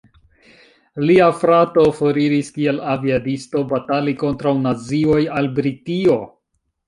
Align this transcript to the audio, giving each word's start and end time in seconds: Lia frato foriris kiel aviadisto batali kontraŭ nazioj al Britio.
Lia 1.09 1.25
frato 1.41 1.83
foriris 1.97 2.49
kiel 2.55 2.79
aviadisto 2.95 3.63
batali 3.73 4.15
kontraŭ 4.23 4.53
nazioj 4.65 5.21
al 5.41 5.51
Britio. 5.61 6.17